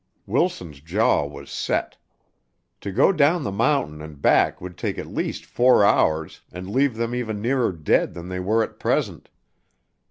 [0.25, 1.95] Wilson's jaw was set.
[2.79, 6.95] To go down the mountain and back would take at least four hours and leave
[6.97, 9.29] them even nearer dead than they were at present.